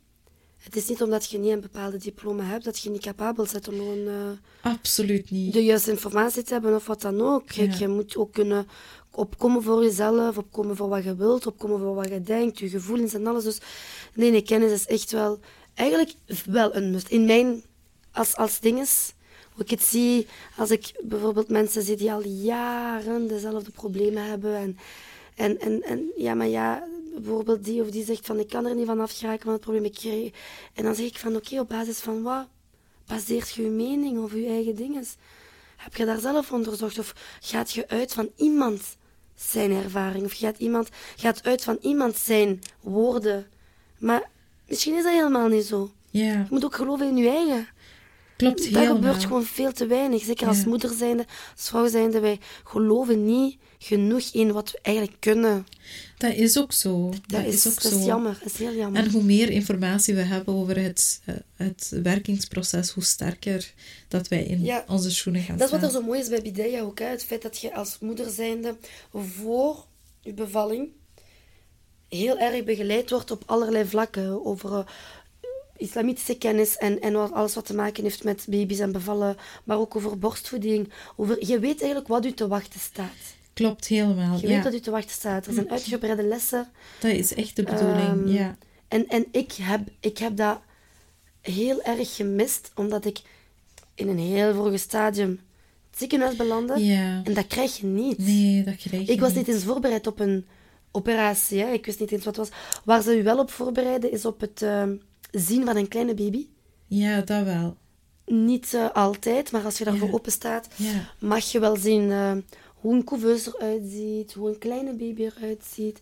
[0.57, 3.67] Het is niet omdat je niet een bepaalde diploma hebt, dat je niet capabel bent
[3.67, 5.53] om gewoon eh, absoluut niet.
[5.53, 7.51] de juiste informatie te hebben of wat dan ook.
[7.51, 7.75] Je, Ja.
[7.79, 8.67] je moet ook kunnen
[9.11, 13.13] opkomen voor jezelf, opkomen voor wat je wilt, opkomen voor wat je denkt, je gevoelens
[13.13, 13.43] en alles.
[13.43, 13.57] Dus
[14.13, 15.39] nee, nee, kennis is echt wel...
[15.73, 16.13] Eigenlijk
[16.45, 17.07] wel een must.
[17.07, 17.63] In mijn...
[18.11, 19.13] Als, als dinges...
[19.51, 24.55] Hoe ik het zie, als ik bijvoorbeeld mensen zie die al jaren dezelfde problemen hebben
[24.55, 24.77] en...
[25.35, 28.75] En, en, en ja, maar ja, bijvoorbeeld die of die zegt van ik kan er
[28.75, 29.85] niet van afgeraken van het probleem.
[29.85, 30.33] Ik.
[30.73, 32.47] En dan zeg ik van oké, op basis van wat
[33.05, 35.05] baseert je je mening of je eigen dingen?
[35.77, 36.99] Heb je daar zelf onderzocht?
[36.99, 38.97] Of gaat je uit van iemand
[39.35, 40.25] zijn ervaring?
[40.25, 43.47] Of gaat iemand gaat uit van iemand zijn woorden?
[43.97, 44.29] Maar
[44.71, 45.91] misschien is dat helemaal niet zo.
[46.09, 47.67] Ja, Je moet ook geloven in je eigen.
[48.37, 48.95] klopt Dat helemaal.
[48.95, 50.23] gebeurt gewoon veel te weinig.
[50.23, 51.25] Zeker als moeder zijnde,
[51.57, 52.19] als vrouw zijnde.
[52.19, 55.65] Wij geloven niet genoeg in wat we eigenlijk kunnen.
[56.17, 57.09] Dat is ook zo.
[57.09, 57.97] Dat, Dat, is, ook dat zo.
[57.99, 58.37] is jammer.
[58.43, 59.03] Dat is heel jammer.
[59.03, 63.73] En hoe meer informatie we hebben over het, eh, het werkingsproces, hoe sterker
[64.07, 64.83] dat wij in Ja.
[64.87, 66.01] onze schoenen gaan Dat is wat er staan.
[66.01, 66.99] zo mooi is bij Bideya ook.
[66.99, 67.05] Hè?
[67.05, 68.75] Het feit dat je als moeder zijnde
[69.11, 69.85] voor
[70.21, 70.87] je bevalling
[72.19, 74.45] heel erg begeleid wordt op allerlei vlakken.
[74.45, 74.85] Over eh,
[75.77, 79.37] islamitische kennis en, en wat- alles wat te maken heeft met baby's en bevallen.
[79.63, 80.91] Maar ook over borstvoeding.
[81.15, 83.35] Over, je weet eigenlijk wat u te wachten staat.
[83.53, 84.37] Klopt helemaal.
[84.39, 85.45] Je ja, weet wat u te wachten staat.
[85.45, 86.67] Er zijn uitgebreide lessen.
[86.99, 87.97] dat is echt de bedoeling.
[88.07, 88.57] Ehm, ja.
[88.87, 90.59] En, en ik, heb, ik heb dat
[91.41, 93.19] heel erg gemist, omdat ik
[93.95, 95.29] in een heel vroege stadium
[95.89, 96.83] het ziekenhuis belandde.
[96.85, 97.21] ja.
[97.23, 98.17] En dat krijg je niet.
[98.17, 100.45] Nee, dat krijg je Ik was niet eens voorbereid op een
[100.91, 101.59] operatie.
[101.61, 101.71] Hè.
[101.71, 102.57] Ik wist niet eens wat het was.
[102.83, 104.95] Waar ze u wel op voorbereiden, is op het ehm,
[105.31, 106.47] zien van een kleine baby.
[106.87, 107.77] Ja, dat wel.
[108.25, 110.13] Niet eh, altijd, maar als je daarvoor Ja.
[110.13, 111.09] open staat, Ja.
[111.19, 112.31] mag je wel zien eh,
[112.75, 116.01] hoe een couveuse eruit ziet, hoe een kleine baby eruit ziet.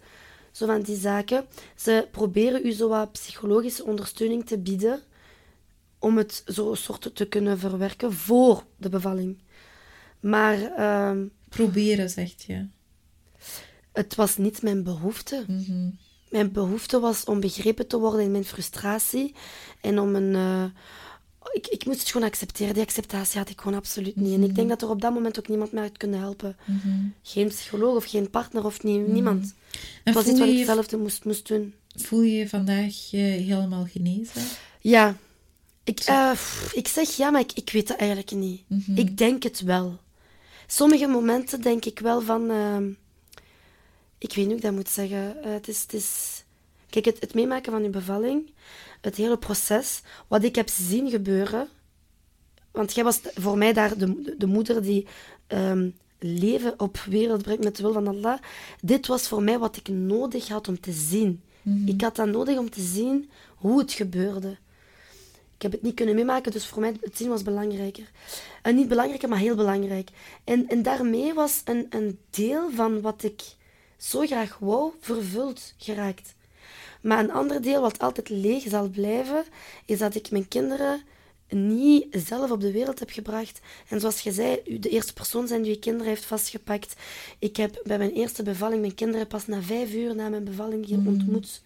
[0.52, 1.46] Zo van die zaken.
[1.76, 5.02] Ze proberen u zo wat psychologische ondersteuning te bieden
[6.00, 9.38] om het zo soort te kunnen verwerken voor de bevalling.
[10.20, 12.66] Maar ehm, Proberen, zegt je.
[13.94, 15.44] Het was niet mijn behoefte.
[15.48, 15.90] Mhm.
[16.30, 19.34] Mijn behoefte was om begrepen te worden in mijn frustratie
[19.82, 20.36] en om een.
[20.36, 20.64] eh,
[21.54, 22.74] ik, ik moest het gewoon accepteren.
[22.74, 24.34] Die acceptatie had ik gewoon absoluut niet.
[24.34, 26.58] En ik denk dat er op dat moment ook niemand mij had kunnen helpen.
[26.66, 26.90] Mhm.
[27.22, 29.44] Geen psycholoog of geen partner of nie- niemand.
[29.44, 31.74] En Het was iets wat ik zelf moest, moest doen.
[31.96, 34.42] voel je je vandaag eh, helemaal genezen?
[34.82, 35.16] Ja,
[35.84, 38.62] ik, eh, pff, ik zeg ja, maar ik, ik weet het eigenlijk niet.
[38.68, 38.98] Mhm.
[38.98, 40.00] Ik denk het wel.
[40.68, 42.52] Sommige momenten denk ik wel van.
[44.20, 45.44] Ik weet niet hoe ik dat moet zeggen.
[45.44, 46.44] Eh, het, is, het is.
[46.90, 48.52] Kijk, het, het meemaken van je bevalling,
[49.02, 51.68] het hele proces, wat ik heb zien gebeuren.
[52.72, 55.08] Want jij was voor mij daar de, de moeder die
[55.48, 58.40] ehm, leven op wereld brengt met de wil van Allah.
[58.82, 61.42] Dit was voor mij wat ik nodig had om te zien.
[61.86, 64.58] Ik had dat nodig om te zien hoe het gebeurde.
[65.56, 68.12] Ik heb het niet kunnen meemaken, dus voor mij het zien was belangrijker.
[68.62, 70.10] En niet belangrijker, maar heel belangrijk.
[70.44, 73.42] En, en daarmee was een, een deel van wat ik
[74.00, 76.36] zo graag wou, vervuld geraakt.
[77.02, 79.44] Maar een ander deel wat altijd leeg zal blijven,
[79.86, 81.02] is dat ik mijn kinderen
[81.50, 83.60] niet zelf op de wereld heb gebracht.
[83.88, 86.96] En zoals je zei, de eerste persoon zijn die je kinderen heeft vastgepakt.
[87.40, 90.86] Ik heb bij mijn eerste bevalling mijn kinderen pas na vijf uur na mijn bevalling
[90.86, 91.62] hier ontmoet.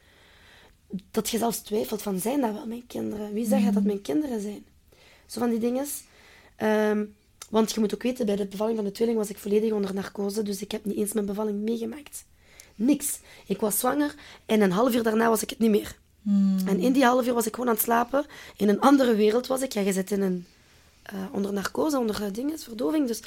[1.12, 3.34] Dat je zelfs twijfelt van, zijn dat wel mijn kinderen?
[3.34, 4.66] Wie zegt dat dat mijn kinderen zijn?
[5.26, 5.86] Zo van die dingen.
[6.56, 7.06] Ehm,
[7.54, 9.94] want je moet ook weten, bij de bevalling van de tweeling was ik volledig onder
[9.94, 12.26] narcose, dus ik heb niet eens mijn bevalling meegemaakt.
[12.76, 13.20] Niks.
[13.48, 15.96] Ik was zwanger en een half uur daarna was ik het niet meer.
[16.66, 18.26] En in die half uur was ik gewoon aan het slapen.
[18.58, 19.72] In een andere wereld was ik.
[19.72, 20.46] Ja, je zit in een,
[21.04, 23.08] eh, onder narcose, onder uh, dingen, verdoving.
[23.08, 23.22] Dus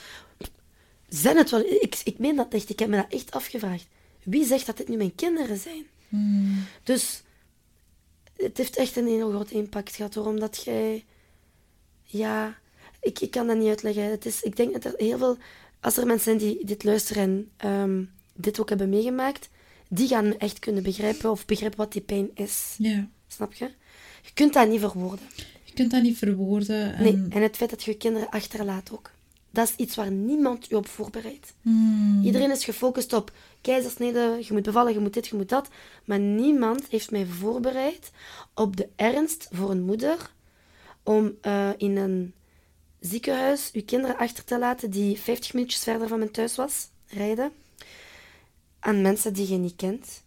[1.09, 1.61] zijn het wel...
[1.61, 2.69] Ik, ik meen dat echt.
[2.69, 3.87] Ik heb me dat echt afgevraagd.
[4.23, 5.87] Wie zegt dat dit nu mijn kinderen zijn?
[6.83, 7.23] Dus
[8.37, 10.15] het heeft echt een heel groot impact gehad.
[10.15, 11.05] Hoor, omdat jij...
[12.03, 12.59] Ja,
[13.07, 14.11] ik, ik kan dat niet uitleggen.
[14.11, 15.37] Het is, ik denk dat er heel veel...
[15.81, 18.03] Als er mensen zijn die dit luisteren en ehm,
[18.35, 19.49] dit ook hebben meegemaakt,
[19.89, 22.75] die gaan echt kunnen begrijpen of begrijpen wat die pijn is.
[22.79, 23.09] Ja.
[23.27, 23.65] Snap je?
[24.23, 25.27] Je kunt dat niet verwoorden.
[25.65, 26.95] Je kunt dat niet verwoorden.
[26.95, 27.27] En Nee.
[27.31, 29.11] En het feit dat je je kinderen achterlaat ook.
[29.51, 31.55] dat is iets waar niemand u op voorbereidt.
[31.63, 32.23] Hmm.
[32.25, 35.69] Iedereen is gefocust op keizersnede, je moet bevallen, je moet dit, je moet dat.
[36.05, 38.11] Maar niemand heeft mij voorbereid
[38.55, 40.31] op de ernst voor een moeder
[41.03, 42.33] om eh, in een
[43.01, 47.53] ziekenhuis uw kinderen achter te laten die 50 minuutjes verder van mijn thuis was, rijden.
[48.79, 50.23] Aan mensen die je niet kent.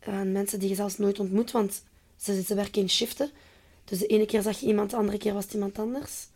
[0.00, 1.82] Aan mensen die je zelfs nooit ontmoet, want
[2.16, 3.30] ze, ze werken in shiften.
[3.84, 6.26] Dus de ene keer zag je iemand, de andere keer was het iemand anders.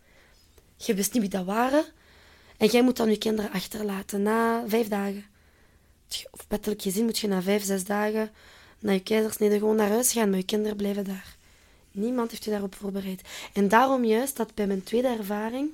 [0.77, 1.85] Je wist niet wie dat waren.
[2.57, 5.25] En jij moet dan je kinderen achterlaten na vijf dagen.
[6.31, 8.31] Of wettelijk gezien moet je na vijf, zes dagen
[8.79, 11.36] na je keizersnede gewoon naar huis gaan, maar je kinderen blijven daar.
[11.97, 13.21] Niemand heeft je daarop voorbereid.
[13.53, 15.69] En daarom juist dat bij mijn tweede ervaring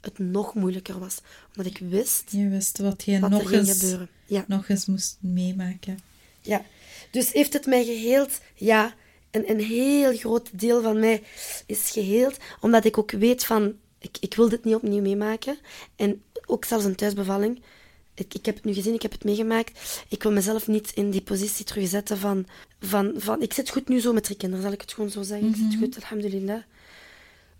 [0.00, 1.18] het nog moeilijker was.
[1.56, 3.96] Omdat ik wist Je wist wat je wat nog eens.
[4.26, 4.44] Ja.
[4.48, 5.98] nog eens moest meemaken.
[6.40, 6.64] Ja,
[7.10, 8.40] dus heeft het mij geheeld?
[8.54, 8.94] Ja,
[9.30, 11.22] een, een heel groot deel van mij
[11.66, 15.58] is geheeld, omdat ik ook weet van, ik, ik wil dit niet opnieuw meemaken.
[15.96, 17.62] En ook zelfs een thuisbevalling.
[18.16, 20.04] Ik, ik heb het nu gezien, ik heb het meegemaakt.
[20.08, 22.46] Ik wil mezelf niet in die positie terugzetten van,
[22.80, 25.22] van, van ik zit goed nu zo met drie kinderen, zal ik het gewoon zo
[25.22, 25.48] zeggen.
[25.48, 26.62] Ik zit goed, alhamdulillah.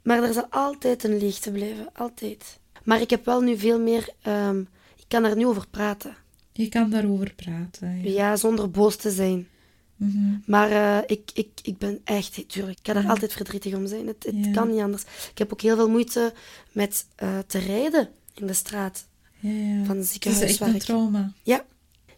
[0.02, 2.58] Maar er zal altijd een leegte blijven, altijd.
[2.84, 4.60] Maar ik heb wel nu veel meer, ehm,
[4.96, 6.16] ik kan er nu over praten.
[6.52, 8.02] Je kan daarover praten.
[8.02, 8.10] Ja.
[8.10, 9.48] Ja, zonder boos te zijn.
[9.96, 10.34] Mhm.
[10.46, 14.06] Maar eh, ik, ik, ik ben echt, tuurlijk, ik kan er altijd verdrietig om zijn.
[14.06, 14.52] Het, het Ja.
[14.52, 15.02] kan niet anders.
[15.30, 16.32] Ik heb ook heel veel moeite
[16.72, 19.06] met eh, te rijden in de straat
[19.46, 19.84] Ja, ja.
[19.84, 21.32] van het Het is echt een trauma.
[21.42, 21.64] Ja,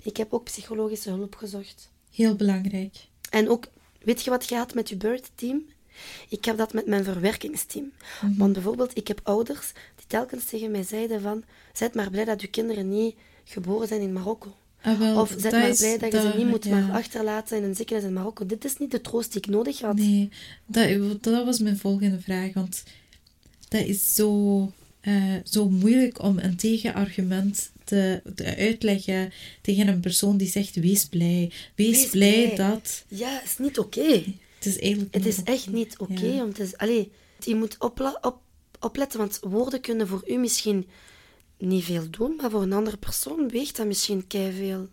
[0.02, 1.90] ik heb ook psychologische hulp gezocht.
[2.12, 2.96] Heel belangrijk.
[3.30, 3.64] En ook,
[4.02, 5.62] weet je wat je had met je birth team?
[6.28, 7.92] Ik heb dat met mijn verwerkingsteam.
[8.22, 8.36] Mhm.
[8.36, 11.44] Want bijvoorbeeld, ik heb ouders die telkens tegen mij zeiden van...
[11.72, 13.14] Zijt maar blij dat je kinderen niet
[13.44, 14.54] geboren zijn in Marokko.
[14.82, 16.78] Ah, wel, Of zet dat maar blij dat je ze dat- niet moet ja.
[16.80, 18.46] maar achterlaten in een ziekenhuis in Marokko.
[18.46, 19.96] Dit is niet de troost die ik nodig had.
[19.96, 20.28] Nee,
[20.66, 22.52] dat, dat was mijn volgende vraag.
[22.52, 22.82] Want
[23.68, 30.37] dat is zo, eh, zo moeilijk om een tegenargument te, te uitleggen tegen een persoon
[30.37, 31.50] die zegt: Wees blij.
[31.74, 32.70] Wees, Wees blij, blij.
[32.70, 33.04] dat.
[33.08, 34.22] Ja, is niet oké.
[34.56, 35.14] Het is eigenlijk.
[35.14, 36.26] Het is echt niet oké.
[36.26, 36.42] Ja.
[36.44, 37.11] om te- Allee,
[37.44, 38.38] je moet opla- op,
[38.80, 40.87] opletten, want woorden kunnen voor u misschien
[41.58, 44.88] niet veel doen, maar voor een andere persoon weegt dat misschien veel.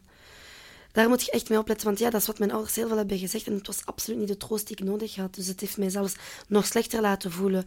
[0.92, 2.98] Daar moet je echt mee opletten, want ja, dat is wat mijn ouders heel veel
[2.98, 5.36] hebben gezegd en het was absoluut niet de troost die ik nodig had.
[5.36, 6.14] Dus het heeft mij zelfs
[6.48, 7.66] nog slechter laten voelen.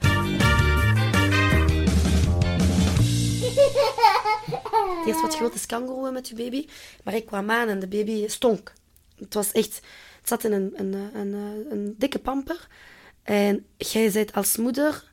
[4.96, 6.66] Het eerste wat is kangoeroe met je baby,
[7.04, 8.72] maar ik kwam aan en de baby stonk.
[9.18, 9.74] Het was echt...
[10.18, 12.66] Het zat in een, een, een, een, een dikke pamper.
[13.22, 15.06] En jij bent als moeder...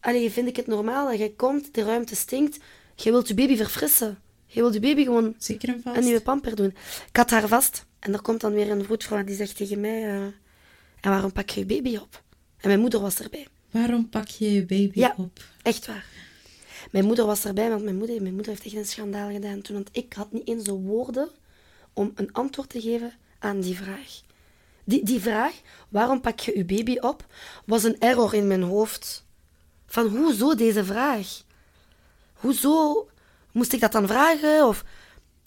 [0.00, 2.58] Allee, vind ik het normaal dat jij komt, de ruimte stinkt.
[2.94, 4.18] Je wilt je baby verfrissen.
[4.46, 5.96] Je wilt je baby gewoon Zeker en vast.
[5.96, 6.74] een nieuwe pamper doen.
[7.08, 7.84] Ik had haar vast.
[7.98, 10.02] En er komt dan weer een vroedvrouw die zegt tegen mij...
[10.02, 10.22] eh,
[11.00, 12.22] en waarom pak je je baby op?
[12.56, 13.46] En mijn moeder was erbij.
[13.70, 15.14] Waarom pak je je baby Ja.
[15.16, 15.40] op?
[15.62, 16.04] Echt waar.
[16.90, 19.74] Mijn moeder was erbij, want mijn moeder, mijn moeder heeft echt een schandaal gedaan toen.
[19.74, 21.28] Want ik had niet eens de woorden
[21.92, 24.22] om een antwoord te geven aan die vraag.
[24.84, 25.52] Die, die vraag,
[25.88, 27.26] waarom pak je je baby op,
[27.64, 29.24] was een error in mijn hoofd.
[29.86, 31.42] Van, hoezo deze vraag?
[32.32, 33.08] Hoezo
[33.52, 34.66] moest ik dat dan vragen?
[34.66, 34.84] Of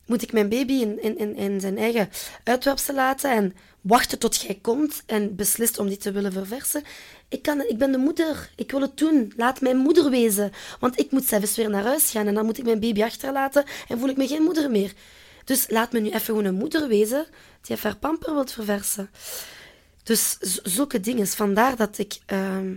[0.05, 2.09] moet ik mijn baby in, in, in, in zijn eigen
[2.43, 6.83] uitwerpsel laten en wachten tot jij komt en beslist om die te willen verversen?
[7.27, 8.49] Ik, kan, ik ben de moeder.
[8.55, 9.33] Ik wil het doen.
[9.35, 10.51] Laat mijn moeder wezen.
[10.79, 13.63] Want ik moet zelfs weer naar huis gaan en dan moet ik mijn baby achterlaten
[13.87, 14.93] en voel ik me geen moeder meer.
[15.45, 17.25] Dus laat me nu even gewoon een moeder wezen
[17.61, 19.09] die even haar pamper wilt verversen.
[20.03, 21.27] Dus zulke dingen.
[21.27, 22.19] Vandaar dat ik...
[22.25, 22.75] ehm,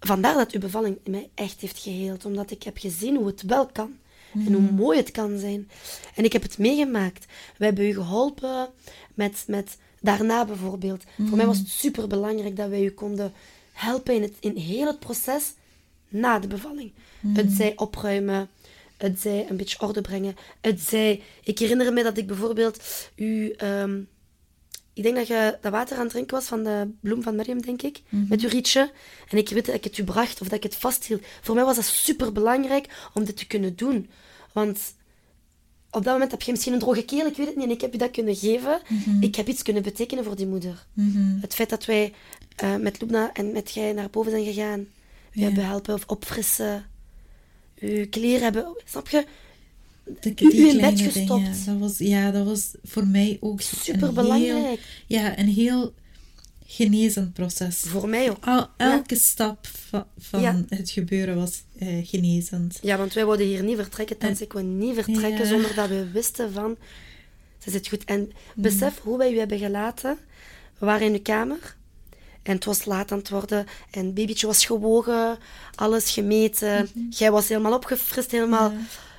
[0.00, 2.24] vandaar dat uw bevalling mij echt heeft geheeld.
[2.24, 3.98] Omdat ik heb gezien hoe het wel kan.
[4.32, 5.68] En hoe mooi het kan zijn.
[6.14, 7.26] En ik heb het meegemaakt.
[7.56, 8.68] We hebben u geholpen
[9.14, 11.04] met, met daarna bijvoorbeeld.
[11.16, 13.32] Voor mij was het super belangrijk dat wij u konden
[13.72, 15.54] helpen in, het, in heel het proces
[16.08, 16.92] na de bevalling.
[17.26, 18.48] Het zij opruimen,
[18.96, 20.36] het zij een beetje orde brengen.
[20.60, 21.22] Het zij...
[21.42, 22.82] Ik herinner me dat ik bijvoorbeeld
[23.16, 23.50] u...
[23.50, 24.00] ehm,
[24.96, 27.60] ik denk dat je dat water aan het drinken was van de bloem van Mariam,
[27.62, 28.02] denk ik.
[28.08, 28.92] Met uw rietje.
[29.28, 31.22] En ik weet dat ik het u bracht of dat ik het vasthield.
[31.42, 34.10] Voor mij was dat super belangrijk om dit te kunnen doen.
[34.52, 34.78] Want
[35.90, 37.64] op dat moment heb je misschien een droge keel, ik weet het niet.
[37.64, 38.80] En ik heb je dat kunnen geven.
[39.20, 40.86] Ik heb iets kunnen betekenen voor die moeder.
[40.92, 41.40] Mhm.
[41.40, 42.12] Het feit dat wij
[42.56, 44.80] eh, met Lubna en met jij naar boven zijn gegaan.
[45.32, 45.46] We Ja.
[45.46, 46.84] hebben helpen of opfrissen.
[47.78, 48.76] Uw kleren hebben...
[48.84, 49.24] Snap je?
[50.20, 51.26] De, U- in bed gestopt.
[51.28, 54.42] dingen, Dat was, ja, dat was voor mij ook een Superbelangrijk.
[54.66, 55.94] heel- Ja, een heel
[56.66, 57.76] genezend proces.
[57.80, 58.44] Voor mij ook.
[58.46, 60.64] Al, elke stap van, van Ja.
[60.68, 62.78] het gebeuren was eh, genezend.
[62.82, 64.16] Ja, want wij wouden hier niet vertrekken.
[64.38, 65.48] Ik wou niet vertrekken Ja.
[65.50, 66.76] zonder dat we wisten van...
[67.58, 68.04] Ze zit goed.
[68.04, 68.62] En Mm.
[68.62, 70.18] besef hoe wij u hebben gelaten.
[70.78, 71.76] We waren in de kamer.
[72.42, 73.66] En het was laat aan het worden.
[73.90, 75.38] En het babytje was gewogen,
[75.74, 76.88] alles gemeten.
[77.10, 78.72] Jij was helemaal opgefrist, helemaal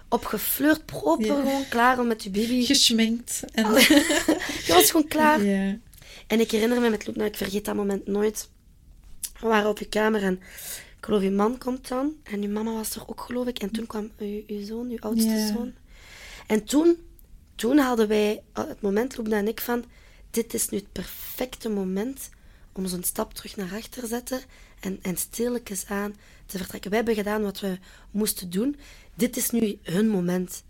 [0.10, 0.18] Ja.
[0.18, 2.66] opgefleurd, proper, gewoon klaar om met je baby.
[2.66, 3.44] Geschminkt.
[3.52, 3.66] En,
[4.66, 5.40] Je was gewoon klaar.
[6.28, 8.50] En ik herinner me met Loek, nou, ik vergeet dat moment nooit.
[9.40, 10.34] We waren op je kamer en
[10.98, 12.14] ik geloof je man komt dan.
[12.24, 13.60] En uw mama was er ook, geloof ik.
[13.60, 15.74] En toen kwam uw, uw zoon, uw oudste zoon.
[16.48, 16.98] En toen,
[17.56, 19.86] toen hadden wij uh, het moment, Loek en ik, van...
[20.32, 22.30] Dit is nu het perfecte moment
[22.78, 24.40] om zo'n stap terug naar achter te zetten
[24.80, 26.90] en, en stilletjes aan te vertrekken.
[26.90, 27.78] Wij hebben gedaan wat we
[28.12, 28.76] moesten doen.
[29.16, 30.64] Dit is nu hun moment.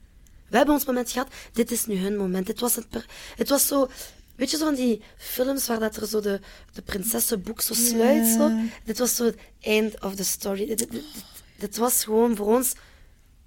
[0.49, 1.27] We hebben ons moment gehad.
[1.53, 2.45] Dit is nu hun moment.
[2.45, 3.89] Dit was het, per- het was zo...
[4.35, 6.39] Weet je zo van die films waar dat er zo de,
[6.73, 8.27] de prinsessenboek zo sluit?
[8.27, 8.51] Zo?
[8.83, 10.65] Dit was zo het end of the story.
[10.65, 11.03] Dit, dit, dit,
[11.59, 12.73] dit was gewoon voor ons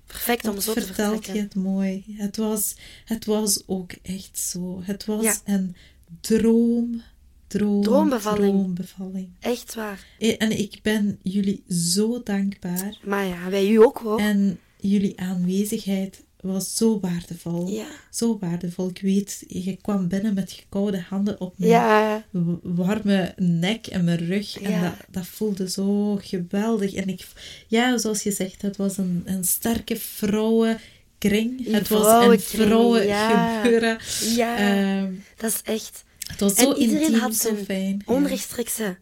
[0.07, 2.05] perfect om zo te vertelt je het mooi.
[2.19, 4.81] Het was, het was ook echt zo.
[4.85, 5.35] Het was Ja.
[5.45, 5.77] een
[6.21, 7.03] droom,
[7.51, 8.53] droom, Droombevalling.
[8.53, 9.29] droombevalling.
[9.41, 10.07] Echt waar.
[10.19, 12.99] Eh, En ik ben jullie zo dankbaar.
[13.05, 14.19] Maar ja, wij u ook hoor.
[14.19, 17.69] En jullie aanwezigheid was zo waardevol.
[17.69, 17.87] Ja.
[18.11, 18.89] Zo waardevol.
[18.89, 22.25] Ik weet, je kwam binnen met je koude handen op mijn Ja,
[22.63, 24.61] warme nek en mijn rug.
[24.61, 24.81] En Ja.
[24.83, 26.95] dat, dat voelde zo geweldig.
[26.95, 27.27] En ik,
[27.69, 31.67] ja, zoals je zegt, het was een, een sterke vrouwenkring.
[31.67, 33.99] Een het was een vrouwengebeuren.
[34.37, 34.57] ja.
[34.57, 36.05] Ehm, dat is echt.
[36.41, 38.03] Was En zo iedereen intiem, had zo zijn fijn.
[38.07, 38.15] Ja.
[38.15, 38.97] onrechtstreekse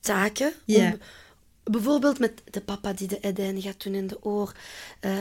[0.00, 0.52] taken.
[0.64, 0.90] Ja.
[0.90, 0.98] Om-
[1.72, 4.52] bijvoorbeeld met de papa die de edijn gaat doen in de oor.
[5.00, 5.12] eh,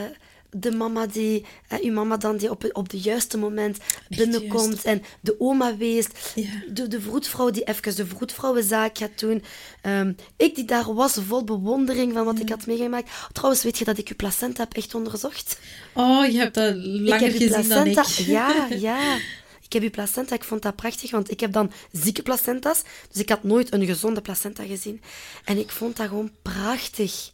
[0.53, 3.77] de mama die, eh, uw mama dan die op, op het juiste moment
[4.09, 4.83] binnenkomt juist.
[4.85, 6.31] en de oma weest.
[6.35, 6.49] Ja.
[6.73, 9.43] De, de vroedvrouw die even de vroedvrouwenzaak gaat doen.
[9.81, 13.09] Ehm, ik die daar was vol bewondering van wat ik had meegemaakt.
[13.31, 15.59] Trouwens, weet je dat ik uw placenta heb echt onderzocht?
[15.93, 17.93] Oh, je hebt dat langer gezien dan ik.
[17.93, 18.31] placenta.
[18.31, 19.17] Ja, ja.
[19.71, 20.35] Ik heb uw placenta.
[20.35, 22.83] Ik vond dat prachtig, want ik heb dan zieke placenta's.
[23.11, 25.01] Dus ik had nooit een gezonde placenta gezien.
[25.45, 27.31] En ik vond dat gewoon prachtig.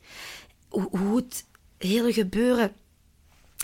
[0.70, 1.46] Hoe, hoe het
[1.78, 2.74] hele gebeuren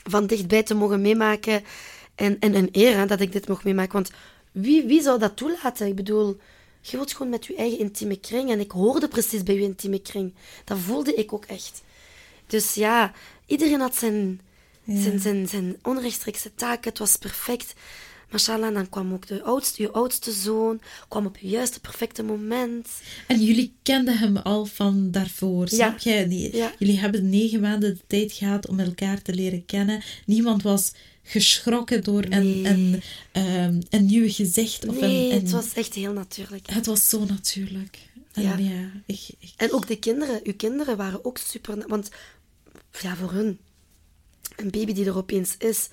[0.03, 1.63] van dichtbij te mogen meemaken.
[2.15, 3.93] En, en een eer hè, dat ik dit mocht meemaken.
[3.93, 4.11] Want
[4.51, 5.87] wie, wie zou dat toelaten?
[5.87, 6.37] Ik bedoel,
[6.81, 8.51] je wilt gewoon met je eigen intieme kring.
[8.51, 10.33] En ik hoorde precies bij je intieme kring.
[10.63, 11.81] Dat voelde ik ook echt.
[12.47, 13.11] Dus ja,
[13.45, 14.41] iedereen had zijn,
[14.85, 16.89] zijn, zijn, zijn onrechtstreekse taken.
[16.89, 17.73] Het was perfect.
[18.33, 22.87] Mashallah, dan kwam ook de oudste, je oudste zoon, kwam op het juiste, perfecte moment.
[23.27, 26.27] En jullie kenden hem al van daarvoor, snap jij?
[26.27, 26.73] Die- Ja.
[26.79, 30.01] Jullie hebben negen maanden de tijd gehad om elkaar te leren kennen.
[30.25, 30.91] Niemand was
[31.23, 32.65] geschrokken door een, Nee.
[32.65, 34.87] een, ehm, een nieuw gezicht.
[34.87, 36.69] Of Nee, een, een- het was echt heel natuurlijk.
[36.69, 37.97] het was zo natuurlijk.
[38.33, 38.57] En Ja.
[38.57, 41.83] ja, ik, ik- En ook de kinderen, uw kinderen waren ook super.
[41.87, 42.09] Want
[43.01, 43.57] ja, voor hun,
[44.55, 45.87] een baby die er opeens is,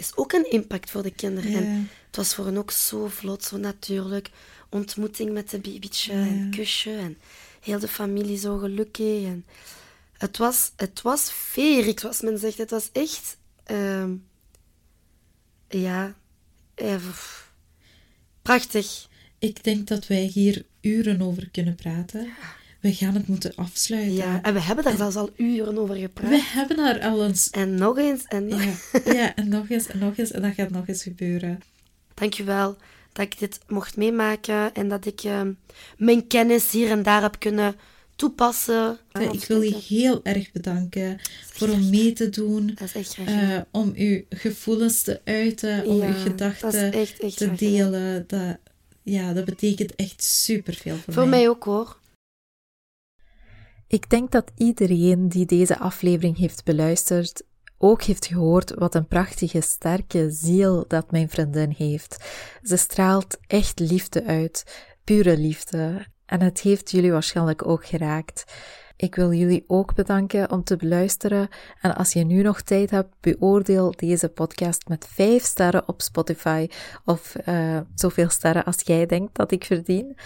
[0.00, 1.50] is ook een impact voor de kinderen.
[1.50, 1.58] Ja.
[1.58, 4.30] En het was voor hen ook zo vlot, zo natuurlijk.
[4.68, 7.18] Ontmoeting met de babytje en kusje en
[7.60, 9.24] heel de familie zo gelukkig.
[9.24, 9.44] En
[10.12, 12.58] het, was, het was feerik, zoals men zegt.
[12.58, 14.14] Het was echt, ehm,
[15.68, 16.14] ja,
[16.74, 17.52] pff,
[18.42, 19.08] prachtig.
[19.38, 22.32] ik denk dat wij hier uren over kunnen praten.
[22.80, 24.14] We gaan het moeten afsluiten.
[24.14, 26.30] Ja, en we hebben daar zelfs al uren over gepraat.
[26.30, 27.50] We hebben daar al eens...
[27.50, 30.30] En nog eens en nog Ja, ja, en nog eens en nog eens.
[30.30, 31.60] En dat gaat nog eens gebeuren.
[32.14, 32.76] Dankjewel
[33.12, 35.52] dat ik dit mocht meemaken en dat ik ehm,
[35.96, 37.74] mijn kennis hier en daar heb kunnen
[38.16, 38.98] toepassen.
[39.32, 42.72] ik wil je heel erg bedanken voor om mee te doen.
[42.76, 47.58] Graag eh, om uw gevoelens te uiten, om uw gedachten is echt, echt te graag
[47.58, 48.24] delen.
[48.26, 48.56] Dat,
[49.02, 51.98] ja, dat betekent echt superveel voor, Voor mij ook hoor.
[53.90, 57.42] Ik denk dat iedereen die deze aflevering heeft beluisterd
[57.78, 62.24] ook heeft gehoord wat een prachtige, sterke ziel dat mijn vriendin heeft.
[62.62, 66.06] Ze straalt echt liefde uit, pure liefde.
[66.26, 68.44] En het heeft jullie waarschijnlijk ook geraakt.
[69.00, 71.48] Ik wil jullie ook bedanken om te beluisteren.
[71.80, 76.68] En als je nu nog tijd hebt, beoordeel deze podcast met 5 sterren op Spotify
[77.04, 80.16] of eh, zoveel sterren als jij denkt dat ik verdien.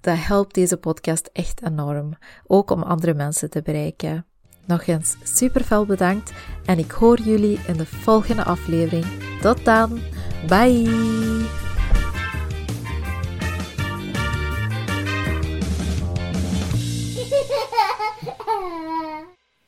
[0.00, 4.26] Dat helpt deze podcast echt enorm, ook om andere mensen te bereiken.
[4.66, 6.32] Nog eens super veel bedankt
[6.64, 9.06] en ik hoor jullie in de volgende aflevering.
[9.40, 10.00] Tot dan,
[10.48, 11.63] bye!